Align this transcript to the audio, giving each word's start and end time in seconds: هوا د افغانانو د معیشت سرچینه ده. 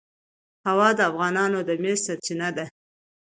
هوا 0.67 0.89
د 0.97 0.99
افغانانو 1.11 1.59
د 1.67 1.69
معیشت 1.81 2.03
سرچینه 2.07 2.49
ده. 2.57 2.65